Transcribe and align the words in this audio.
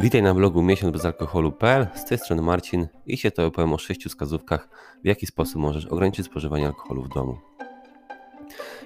Witaj 0.00 0.22
na 0.22 0.34
blogu 0.34 0.62
miesiąc 0.62 0.92
bez 0.92 1.04
alkoholu.pl. 1.04 1.86
Z 1.94 2.04
tej 2.04 2.18
strony 2.18 2.42
Marcin 2.42 2.88
i 3.06 3.16
się 3.16 3.30
to 3.30 3.46
opowiem 3.46 3.72
o 3.72 3.78
sześciu 3.78 4.08
wskazówkach, 4.08 4.68
w 5.04 5.06
jaki 5.06 5.26
sposób 5.26 5.56
możesz 5.56 5.86
ograniczyć 5.86 6.26
spożywanie 6.26 6.66
alkoholu 6.66 7.02
w 7.02 7.08
domu. 7.08 7.38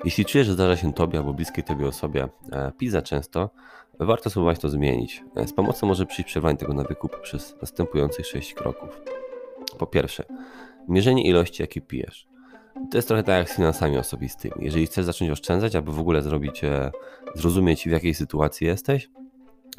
Jeśli 0.04 0.24
czujesz, 0.24 0.46
że 0.46 0.52
zdarza 0.52 0.76
się 0.76 0.92
tobie 0.92 1.18
albo 1.18 1.34
bliskiej 1.34 1.64
tobie 1.64 1.86
osobie 1.86 2.28
e, 2.52 2.72
pić 2.78 2.90
za 2.90 3.02
często, 3.02 3.50
warto 3.98 4.30
spróbować 4.30 4.58
to 4.58 4.68
zmienić. 4.68 5.24
E, 5.36 5.46
z 5.46 5.52
pomocą 5.52 5.86
może 5.86 6.06
przyjść 6.06 6.30
przerwanie 6.30 6.58
tego 6.58 6.74
nawyku 6.74 7.08
przez 7.22 7.56
następujących 7.60 8.26
sześć 8.26 8.54
kroków. 8.54 9.00
Po 9.78 9.86
pierwsze, 9.86 10.24
mierzenie 10.88 11.28
ilości, 11.28 11.62
jakie 11.62 11.80
pijesz. 11.80 12.26
To 12.90 12.98
jest 12.98 13.08
trochę 13.08 13.22
tak 13.22 13.38
jak 13.38 13.50
z 13.50 13.56
finansami 13.56 13.98
osobistymi. 13.98 14.54
Jeżeli 14.58 14.86
chcesz 14.86 15.04
zacząć 15.04 15.30
oszczędzać, 15.30 15.76
albo 15.76 15.92
w 15.92 16.00
ogóle 16.00 16.22
zrobić, 16.22 16.64
e, 16.64 16.90
zrozumieć 17.34 17.84
w 17.84 17.90
jakiej 17.90 18.14
sytuacji 18.14 18.66
jesteś, 18.66 19.10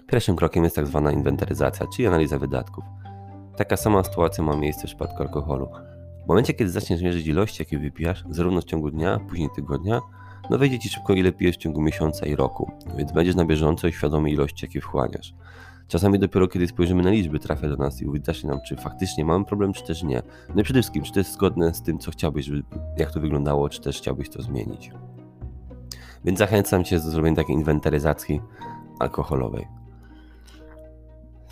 Pierwszym 0.08 0.36
krokiem 0.36 0.64
jest 0.64 0.76
tak 0.76 0.88
zwana 0.88 1.12
inwentaryzacja, 1.12 1.88
czyli 1.96 2.08
analiza 2.08 2.40
wydatków. 2.40 2.84
Taka 3.58 3.78
sama 3.78 4.04
sytuacja 4.04 4.44
ma 4.44 4.56
miejsce 4.56 4.82
w 4.82 4.86
przypadku 4.86 5.24
alkoholu. 5.24 5.70
W 6.26 6.28
momencie, 6.28 6.54
kiedy 6.54 6.72
zaczniesz 6.72 7.02
mierzyć 7.02 7.28
ilości, 7.28 7.62
jakie 7.62 7.80
wypijasz, 7.80 8.24
zarówno 8.30 8.62
w 8.62 8.66
ciągu 8.66 8.92
dnia, 8.92 9.20
później 9.30 9.50
tygodnia, 9.56 10.02
no 10.50 10.58
wejdzie 10.58 10.80
ci 10.80 10.90
szybko, 10.90 11.14
ile 11.14 11.32
pijesz 11.32 11.56
w 11.56 11.60
ciągu 11.60 11.82
miesiąca 11.82 12.26
i 12.26 12.36
roku, 12.36 12.72
więc 12.98 13.12
będziesz 13.12 13.36
na 13.36 13.46
bieżąco 13.46 13.88
i 13.88 13.94
świadomy 13.94 14.32
ilości, 14.32 14.66
jakie 14.66 14.82
wchłaniasz. 14.82 15.34
Czasami 15.88 16.20
dopiero 16.20 16.48
kiedy 16.48 16.68
spojrzymy 16.68 17.04
na 17.04 17.10
liczby, 17.10 17.40
trafia 17.40 17.70
do 17.70 17.76
nas 17.76 18.02
i 18.02 18.06
uwidacznie 18.06 18.50
nam, 18.50 18.60
czy 18.68 18.76
faktycznie 18.76 19.26
mamy 19.26 19.46
problem, 19.46 19.74
czy 19.74 19.84
też 19.84 20.04
nie. 20.04 20.22
No 20.56 20.62
i 20.62 20.64
przede 20.64 20.80
wszystkim, 20.82 21.04
czy 21.04 21.14
to 21.14 21.20
jest 21.20 21.34
zgodne 21.34 21.74
z 21.74 21.82
tym, 21.82 22.00
co 22.00 22.12
chciałbyś, 22.12 22.46
żeby, 22.46 22.64
jak 22.98 23.12
to 23.12 23.20
wyglądało, 23.20 23.70
czy 23.70 23.82
też 23.82 23.98
chciałbyś 23.98 24.30
to 24.30 24.42
zmienić. 24.42 24.92
Więc 26.26 26.40
zachęcam 26.40 26.84
Cię 26.84 26.96
do 26.96 27.12
zrobienia 27.12 27.36
takiej 27.36 27.56
inwentaryzacji 27.56 28.42
alkoholowej. 29.00 29.68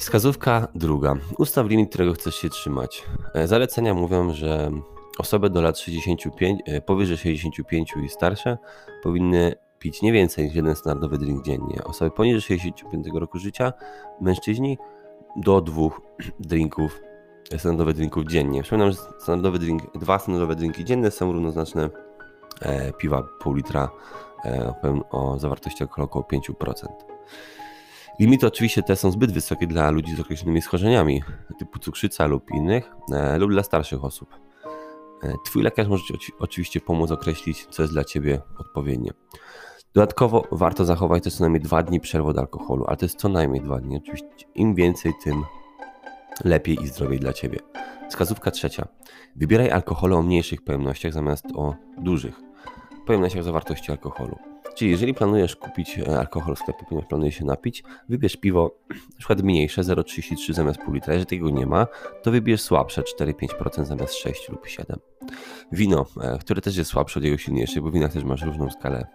Wskazówka 0.03 0.67
druga. 0.75 1.15
Ustaw 1.37 1.67
limit, 1.67 1.89
którego 1.89 2.13
chcesz 2.13 2.35
się 2.35 2.49
trzymać. 2.49 3.03
E, 3.33 3.47
zalecenia 3.47 3.93
mówią, 3.93 4.33
że 4.33 4.71
osoby 5.17 5.49
do 5.49 5.61
lat 5.61 5.79
65, 5.79 6.61
e, 6.65 6.81
powyżej 6.81 7.17
65 7.17 7.93
i 8.05 8.09
starsze 8.09 8.57
powinny 9.03 9.55
pić 9.79 10.01
nie 10.01 10.11
więcej 10.11 10.45
niż 10.45 10.55
jeden 10.55 10.75
standardowy 10.75 11.17
drink 11.17 11.45
dziennie. 11.45 11.83
Osoby 11.83 12.11
poniżej 12.11 12.41
65 12.41 13.07
roku 13.13 13.39
życia, 13.39 13.73
mężczyźni 14.21 14.77
do 15.35 15.61
dwóch 15.61 16.01
drinków, 16.39 17.01
e, 17.51 17.59
standardowych 17.59 17.95
drinków 17.95 18.25
dziennie. 18.25 18.61
Przypominam, 18.61 18.91
że 18.91 18.97
standardowy 18.97 19.59
drink, 19.59 19.97
dwa 19.97 20.19
standardowe 20.19 20.55
drinki 20.55 20.85
dzienne 20.85 21.11
są 21.11 21.31
równoznaczne 21.31 21.89
e, 22.61 22.93
piwa 22.93 23.23
pół 23.39 23.53
litra 23.53 23.89
e, 24.45 24.73
o 25.11 25.39
zawartości 25.39 25.83
około 25.83 26.25
5%. 26.25 26.73
Limity 28.19 28.47
oczywiście 28.47 28.83
te 28.83 28.95
są 28.95 29.11
zbyt 29.11 29.31
wysokie 29.31 29.67
dla 29.67 29.91
ludzi 29.91 30.15
z 30.15 30.19
określonymi 30.19 30.61
schorzeniami, 30.61 31.23
typu 31.59 31.79
cukrzyca 31.79 32.25
lub 32.25 32.51
innych, 32.51 32.91
e, 33.13 33.37
lub 33.37 33.51
dla 33.51 33.63
starszych 33.63 34.05
osób. 34.05 34.35
E, 35.23 35.33
twój 35.45 35.63
lekarz 35.63 35.87
może 35.87 36.03
Ci 36.03 36.31
oczywiście 36.39 36.81
pomóc 36.81 37.11
określić, 37.11 37.65
co 37.65 37.81
jest 37.81 37.93
dla 37.93 38.03
Ciebie 38.03 38.41
odpowiednie. 38.57 39.11
Dodatkowo 39.93 40.47
warto 40.51 40.85
zachować 40.85 41.23
też 41.23 41.33
co 41.33 41.43
najmniej 41.43 41.61
dwa 41.61 41.83
dni 41.83 41.99
przerwy 41.99 42.29
od 42.29 42.37
alkoholu, 42.37 42.85
ale 42.87 42.97
to 42.97 43.05
jest 43.05 43.19
co 43.19 43.29
najmniej 43.29 43.61
dwa 43.61 43.79
dni. 43.79 43.97
Oczywiście 43.97 44.45
im 44.55 44.75
więcej, 44.75 45.13
tym 45.23 45.43
lepiej 46.43 46.83
i 46.83 46.87
zdrowiej 46.87 47.19
dla 47.19 47.33
Ciebie. 47.33 47.59
Wskazówka 48.09 48.51
trzecia. 48.51 48.87
Wybieraj 49.35 49.71
alkohole 49.71 50.15
o 50.15 50.21
mniejszych 50.21 50.61
pojemnościach 50.61 51.13
zamiast 51.13 51.45
o 51.55 51.75
dużych 51.97 52.35
pojemnościach 53.05 53.43
zawartości 53.43 53.91
alkoholu. 53.91 54.52
Czyli 54.75 54.91
jeżeli 54.91 55.13
planujesz 55.13 55.55
kupić 55.55 55.99
e, 55.99 56.19
alkohol 56.19 56.55
w 56.55 56.59
sklepie, 56.59 56.85
ponieważ 56.89 57.09
planujesz 57.09 57.35
się 57.35 57.45
napić, 57.45 57.83
wybierz 58.09 58.35
piwo 58.35 58.75
na 58.89 59.17
przykład 59.17 59.41
mniejsze, 59.41 59.81
0,33 59.81 60.53
zamiast 60.53 60.79
pół 60.79 60.93
litra. 60.93 61.13
Jeżeli 61.13 61.29
tego 61.29 61.49
nie 61.49 61.65
ma, 61.65 61.87
to 62.23 62.31
wybierz 62.31 62.61
słabsze, 62.61 63.01
4-5% 63.19 63.85
zamiast 63.85 64.13
6 64.13 64.49
lub 64.49 64.67
7. 64.67 64.99
Wino, 65.71 66.05
e, 66.21 66.37
które 66.37 66.61
też 66.61 66.77
jest 66.77 66.89
słabsze 66.89 67.19
od 67.19 67.23
jego 67.23 67.37
silniejszych, 67.37 67.83
bo 67.83 67.89
w 67.89 67.93
winach 67.93 68.13
też 68.13 68.23
masz 68.23 68.41
różną 68.41 68.69
skalę 68.69 69.07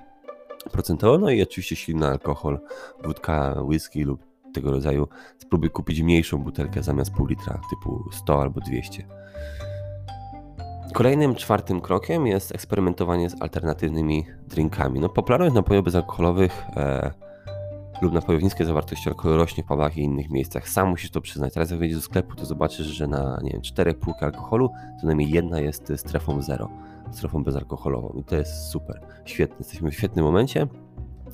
procentową, 0.72 1.19
no 1.19 1.31
i 1.31 1.43
oczywiście 1.43 1.77
silny 1.77 2.06
alkohol, 2.06 2.59
wódka, 3.05 3.55
whisky 3.62 4.05
lub 4.05 4.28
tego 4.55 4.71
rodzaju. 4.71 5.09
Spróbuj 5.38 5.71
kupić 5.71 6.03
mniejszą 6.03 6.38
butelkę 6.38 6.82
zamiast 6.82 7.11
pół 7.12 7.27
litra, 7.27 7.61
typu 7.71 8.05
100 8.12 8.43
albo 8.43 8.61
200. 8.61 9.05
Kolejnym 10.94 11.34
czwartym 11.34 11.81
krokiem 11.81 12.26
jest 12.26 12.54
eksperymentowanie 12.54 13.31
z 13.31 13.43
alternatywnymi 13.43 14.26
drinkami. 14.47 15.00
No, 15.00 15.09
popularność 15.09 15.54
napojów 15.54 15.84
bezalkoholowych 15.84 16.65
e, 16.76 17.10
lub 18.03 18.12
napojów 18.12 18.43
niskiej 18.43 18.66
zawartości 18.66 19.09
alkoholu 19.09 19.37
rośnie 19.37 19.65
w 19.65 19.66
pubach 19.66 19.97
i 19.97 20.00
innych 20.00 20.31
miejscach. 20.31 20.69
Sam 20.69 20.88
musisz 20.88 21.10
to 21.10 21.21
przyznać. 21.21 21.54
Teraz 21.54 21.71
jak 21.71 21.78
wejdziesz 21.78 21.99
do 21.99 22.04
sklepu, 22.04 22.34
to 22.34 22.47
zobaczysz, 22.47 22.87
że 22.87 23.06
na 23.06 23.41
nie 23.43 23.50
wiem, 23.50 23.62
czterech 23.62 23.99
półkach 23.99 24.22
alkoholu 24.22 24.71
co 25.00 25.06
najmniej 25.06 25.31
jedna 25.31 25.60
jest 25.60 25.93
strefą 25.97 26.43
zero, 26.43 26.69
strefą 27.10 27.44
bezalkoholową. 27.44 28.15
I 28.20 28.25
to 28.25 28.37
jest 28.37 28.70
super, 28.70 29.00
świetne. 29.25 29.56
Jesteśmy 29.59 29.91
w 29.91 29.94
świetnym 29.94 30.25
momencie 30.25 30.66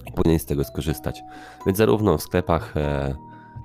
i 0.07 0.13
powinien 0.13 0.39
z 0.39 0.47
tego 0.47 0.65
skorzystać. 0.65 1.23
Więc 1.67 1.79
zarówno 1.79 2.19
w 2.19 2.23
sklepach 2.23 2.77
e, 2.77 3.15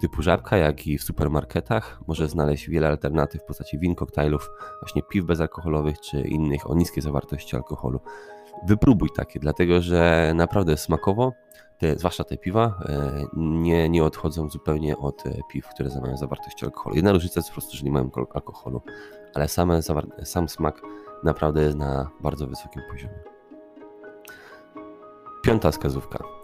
typu 0.01 0.21
żabka, 0.21 0.57
jak 0.57 0.87
i 0.87 0.97
w 0.97 1.03
supermarketach 1.03 1.99
może 2.07 2.27
znaleźć 2.27 2.69
wiele 2.69 2.87
alternatyw 2.87 3.41
w 3.41 3.45
postaci 3.45 3.79
win, 3.79 3.95
koktajlów, 3.95 4.51
właśnie 4.81 5.03
piw 5.03 5.25
bezalkoholowych 5.25 5.99
czy 5.99 6.21
innych 6.21 6.71
o 6.71 6.75
niskiej 6.75 7.03
zawartości 7.03 7.55
alkoholu. 7.55 7.99
Wypróbuj 8.67 9.09
takie, 9.15 9.39
dlatego 9.39 9.81
że 9.81 10.31
naprawdę 10.35 10.77
smakowo, 10.77 11.33
te, 11.77 11.99
zwłaszcza 11.99 12.23
te 12.23 12.38
piwa, 12.38 12.79
e, 12.89 13.25
nie, 13.38 13.89
nie 13.89 14.03
odchodzą 14.03 14.49
zupełnie 14.49 14.97
od 14.97 15.27
e, 15.27 15.31
piw, 15.51 15.67
które 15.67 15.89
mają 16.01 16.17
zawartość 16.17 16.63
alkoholu. 16.63 16.95
Jedna 16.95 17.11
różnica 17.11 17.39
jest 17.39 17.49
po 17.49 17.53
prostu, 17.53 17.77
że 17.77 17.83
nie 17.83 17.91
mają 17.91 18.11
alkoholu, 18.33 18.81
ale 19.35 19.47
same, 19.47 19.79
sam 20.23 20.49
smak 20.49 20.81
naprawdę 21.23 21.61
jest 21.63 21.77
na 21.77 22.09
bardzo 22.21 22.47
wysokim 22.47 22.81
poziomie. 22.91 23.19
Piąta 25.43 25.71
wskazówka 25.71 26.38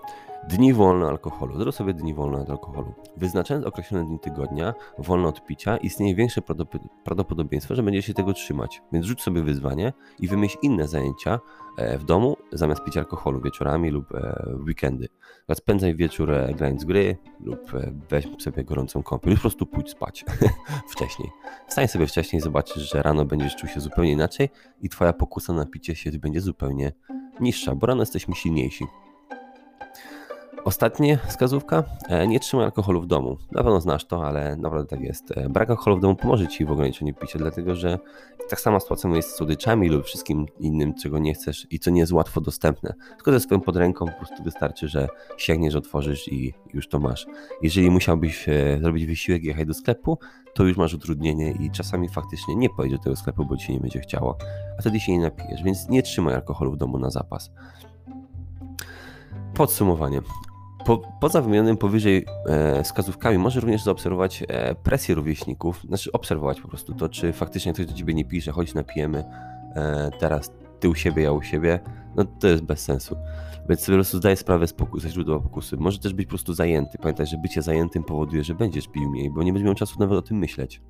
Dni 0.49 0.73
wolne 0.73 1.07
alkoholu. 1.07 1.59
Zrób 1.59 1.75
sobie 1.75 1.93
dni 1.93 2.13
wolne 2.13 2.37
od 2.37 2.49
alkoholu. 2.49 2.93
Wyznaczając 3.17 3.65
określone 3.65 4.05
dni 4.05 4.19
tygodnia 4.19 4.73
wolne 4.97 5.27
od 5.27 5.45
picia, 5.45 5.77
istnieje 5.77 6.15
większe 6.15 6.41
prawdopodobieństwo, 7.03 7.75
że 7.75 7.83
będziesz 7.83 8.05
się 8.05 8.13
tego 8.13 8.33
trzymać. 8.33 8.81
Więc 8.91 9.05
rzuć 9.05 9.21
sobie 9.21 9.43
wyzwanie 9.43 9.93
i 10.19 10.27
wymyśl 10.27 10.57
inne 10.61 10.87
zajęcia 10.87 11.39
e, 11.77 11.97
w 11.97 12.03
domu 12.03 12.37
zamiast 12.51 12.83
pić 12.83 12.97
alkoholu 12.97 13.41
wieczorami 13.41 13.89
lub 13.89 14.15
e, 14.15 14.45
weekendy. 14.67 15.07
Spędzaj 15.53 15.95
wieczór 15.95 16.31
e, 16.31 16.53
grając 16.53 16.83
gry 16.83 17.17
lub 17.39 17.59
weź 18.09 18.27
sobie 18.39 18.63
gorącą 18.63 19.03
kąpiel. 19.03 19.35
Po 19.35 19.41
prostu 19.41 19.65
pójdź 19.65 19.89
spać 19.89 20.25
wcześniej. 20.91 21.29
Wstań 21.67 21.87
sobie 21.87 22.07
wcześniej, 22.07 22.41
zobaczysz, 22.41 22.91
że 22.91 23.01
rano 23.01 23.25
będziesz 23.25 23.55
czuł 23.55 23.69
się 23.69 23.79
zupełnie 23.79 24.11
inaczej 24.11 24.49
i 24.81 24.89
twoja 24.89 25.13
pokusa 25.13 25.53
na 25.53 25.65
picie 25.65 25.95
się 25.95 26.11
będzie 26.11 26.41
zupełnie 26.41 26.91
niższa, 27.39 27.75
bo 27.75 27.87
rano 27.87 28.01
jesteśmy 28.01 28.35
silniejsi. 28.35 28.85
Ostatnia 30.65 31.17
wskazówka. 31.27 31.83
E, 32.09 32.27
nie 32.27 32.39
trzymaj 32.39 32.65
alkoholu 32.65 33.01
w 33.01 33.07
domu. 33.07 33.37
Na 33.51 33.63
pewno 33.63 33.81
znasz 33.81 34.05
to, 34.05 34.27
ale 34.27 34.55
naprawdę 34.55 34.87
tak 34.87 35.01
jest. 35.01 35.37
E, 35.37 35.49
brak 35.49 35.69
alkoholu 35.69 35.97
w 35.97 36.01
domu 36.01 36.15
pomoże 36.15 36.47
Ci 36.47 36.65
w 36.65 36.71
ograniczeniu 36.71 37.13
picia, 37.13 37.39
dlatego 37.39 37.75
że 37.75 37.99
tak 38.49 38.59
sama 38.59 38.79
sytuacja 38.79 39.09
jest 39.09 39.29
z 39.29 39.35
słodyczami 39.35 39.89
lub 39.89 40.05
wszystkim 40.05 40.45
innym, 40.59 40.93
czego 40.93 41.19
nie 41.19 41.33
chcesz 41.33 41.67
i 41.69 41.79
co 41.79 41.91
nie 41.91 41.99
jest 41.99 42.11
łatwo 42.11 42.41
dostępne. 42.41 42.93
Tylko 43.15 43.31
ze 43.31 43.39
swoją 43.39 43.61
podręką 43.61 44.05
po 44.05 44.11
prostu 44.11 44.43
wystarczy, 44.43 44.87
że 44.87 45.07
sięgniesz, 45.37 45.75
otworzysz 45.75 46.27
i 46.27 46.53
już 46.73 46.87
to 46.87 46.99
masz. 46.99 47.27
Jeżeli 47.61 47.91
musiałbyś 47.91 48.49
e, 48.49 48.79
zrobić 48.81 49.05
wysiłek 49.05 49.43
i 49.43 49.47
jechać 49.47 49.67
do 49.67 49.73
sklepu, 49.73 50.17
to 50.53 50.63
już 50.63 50.77
masz 50.77 50.93
utrudnienie 50.93 51.51
i 51.51 51.71
czasami 51.71 52.09
faktycznie 52.09 52.55
nie 52.55 52.69
pojedziesz 52.69 52.99
do 52.99 53.03
tego 53.03 53.15
sklepu, 53.15 53.45
bo 53.45 53.57
Ci 53.57 53.73
nie 53.73 53.79
będzie 53.79 53.99
chciało, 53.99 54.37
a 54.79 54.81
wtedy 54.81 54.99
się 54.99 55.11
nie 55.11 55.19
napijesz, 55.19 55.63
więc 55.63 55.89
nie 55.89 56.03
trzymaj 56.03 56.35
alkoholu 56.35 56.71
w 56.71 56.77
domu 56.77 56.99
na 56.99 57.09
zapas. 57.09 57.51
Podsumowanie. 59.53 60.21
Po, 60.85 60.97
poza 61.19 61.41
wymienionym 61.41 61.77
powyżej 61.77 62.25
e, 62.45 62.83
wskazówkami 62.83 63.37
może 63.37 63.59
również 63.59 63.83
zaobserwować 63.83 64.43
e, 64.47 64.75
presję 64.75 65.15
rówieśników, 65.15 65.81
znaczy 65.87 66.11
obserwować 66.11 66.61
po 66.61 66.67
prostu 66.67 66.93
to, 66.93 67.09
czy 67.09 67.33
faktycznie 67.33 67.73
ktoś 67.73 67.85
do 67.85 67.93
ciebie 67.93 68.13
nie 68.13 68.25
pisze, 68.25 68.51
chodź 68.51 68.73
napijemy 68.73 69.23
e, 69.75 70.11
teraz 70.19 70.51
ty 70.79 70.89
u 70.89 70.95
siebie, 70.95 71.23
ja 71.23 71.31
u 71.31 71.41
siebie, 71.41 71.79
no 72.15 72.25
to 72.25 72.47
jest 72.47 72.63
bez 72.63 72.79
sensu. 72.79 73.15
Więc 73.69 73.85
po 73.85 73.91
prostu 73.91 74.17
zdaję 74.17 74.35
sprawę 74.35 74.67
z 74.67 74.73
pokusy, 74.73 75.09
źródła 75.09 75.39
pokusy. 75.39 75.77
Może 75.77 75.99
też 75.99 76.13
być 76.13 76.25
po 76.25 76.29
prostu 76.29 76.53
zajęty. 76.53 76.97
Pamiętaj, 76.97 77.27
że 77.27 77.37
bycie 77.37 77.61
zajętym 77.61 78.03
powoduje, 78.03 78.43
że 78.43 78.55
będziesz 78.55 78.87
pił 78.87 79.09
mniej, 79.09 79.29
bo 79.29 79.43
nie 79.43 79.53
będziesz 79.53 79.65
miał 79.65 79.75
czasu 79.75 79.99
nawet 79.99 80.17
o 80.17 80.21
tym 80.21 80.37
myśleć. 80.37 80.81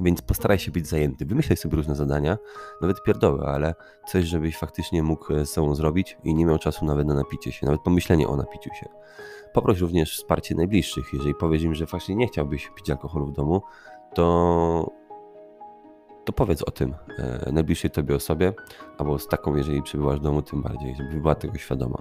Więc 0.00 0.22
postaraj 0.22 0.58
się 0.58 0.70
być 0.70 0.86
zajęty. 0.86 1.26
Wymyślaj 1.26 1.56
sobie 1.56 1.76
różne 1.76 1.94
zadania, 1.94 2.38
nawet 2.80 3.02
pierdoły, 3.02 3.46
ale 3.46 3.74
coś, 4.08 4.24
żebyś 4.24 4.56
faktycznie 4.56 5.02
mógł 5.02 5.34
e, 5.34 5.46
z 5.46 5.50
sobą 5.50 5.74
zrobić 5.74 6.16
i 6.24 6.34
nie 6.34 6.46
miał 6.46 6.58
czasu 6.58 6.84
nawet 6.84 7.06
na 7.06 7.14
napicie 7.14 7.52
się, 7.52 7.66
nawet 7.66 7.80
pomyślenie 7.80 8.28
o 8.28 8.36
napiciu 8.36 8.70
się. 8.74 8.88
Poproś 9.52 9.80
również 9.80 10.16
wsparcie 10.16 10.54
najbliższych. 10.54 11.12
Jeżeli 11.12 11.34
powiesz 11.34 11.62
im, 11.62 11.74
że 11.74 11.86
faktycznie 11.86 12.14
nie 12.14 12.26
chciałbyś 12.26 12.70
pić 12.76 12.90
alkoholu 12.90 13.26
w 13.26 13.32
domu, 13.32 13.62
to, 14.14 14.90
to 16.24 16.32
powiedz 16.32 16.62
o 16.62 16.70
tym 16.70 16.94
e, 17.18 17.52
najbliższej 17.52 17.90
tobie 17.90 18.14
osobie, 18.14 18.52
albo 18.98 19.18
z 19.18 19.26
taką, 19.28 19.56
jeżeli 19.56 19.82
przybywasz 19.82 20.18
w 20.18 20.22
domu, 20.22 20.42
tym 20.42 20.62
bardziej, 20.62 20.96
żeby 20.96 21.20
była 21.20 21.34
tego 21.34 21.58
świadoma. 21.58 21.98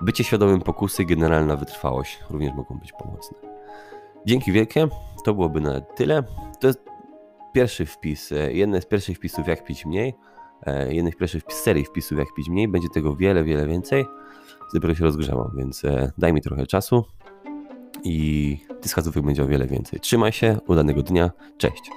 Bycie 0.00 0.24
świadomym 0.24 0.60
pokusy 0.60 1.02
i 1.02 1.06
generalna 1.06 1.56
wytrwałość 1.56 2.18
również 2.30 2.54
mogą 2.54 2.78
być 2.78 2.92
pomocne. 2.92 3.38
Dzięki 4.26 4.52
wielkie. 4.52 4.88
To 5.24 5.34
byłoby 5.34 5.60
na 5.60 5.80
tyle. 5.80 6.22
To 6.60 6.66
jest 6.66 6.80
pierwszy 7.52 7.86
wpis, 7.86 8.32
e, 8.32 8.52
jeden 8.52 8.80
z 8.80 8.86
pierwszych 8.86 9.16
wpisów 9.16 9.48
jak 9.48 9.64
pić 9.64 9.86
mniej. 9.86 10.14
E, 10.66 10.94
jednych 10.94 11.14
z 11.14 11.18
pierwszych 11.18 11.42
serii 11.48 11.84
wpisów 11.84 12.18
jak 12.18 12.28
pić 12.36 12.48
mniej. 12.48 12.68
Będzie 12.68 12.88
tego 12.88 13.16
wiele, 13.16 13.44
wiele 13.44 13.66
więcej. 13.66 14.04
Dopiero 14.74 14.94
się 14.94 15.04
rozgrzewam, 15.04 15.50
więc 15.56 15.84
e, 15.84 16.12
daj 16.18 16.32
mi 16.32 16.40
trochę 16.40 16.66
czasu 16.66 17.04
i 18.04 18.58
tych 18.68 18.84
wskazówek 18.84 19.24
będzie 19.24 19.42
o 19.42 19.46
wiele 19.46 19.66
więcej. 19.66 20.00
Trzymaj 20.00 20.32
się, 20.32 20.58
udanego 20.66 21.02
dnia, 21.02 21.30
cześć. 21.58 21.90